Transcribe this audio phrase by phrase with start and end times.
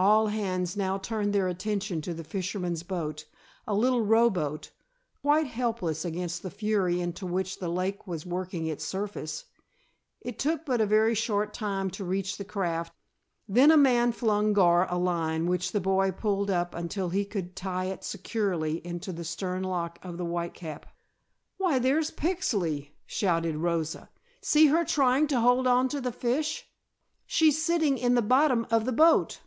[0.00, 3.26] All hands now turned their attention to the fisherman's boat,
[3.66, 4.70] a little rowboat,
[5.22, 9.46] quite helpless against the fury into which the lake was working its surface.
[10.20, 12.92] It took but a very short time to reach the craft,
[13.48, 17.56] then a man flung Gar a line which the boy pulled up until he could
[17.56, 20.86] tie it securely into the stern lock of the Whitecap.
[21.56, 24.10] "Why, there's Pixley!" shouted Rosa.
[24.40, 26.70] "See her trying to hold on to the fish.
[27.26, 29.40] She's sitting in the bottom of the boat."